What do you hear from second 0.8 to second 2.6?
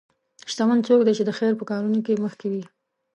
څوک دی چې د خیر په کارونو کې مخکې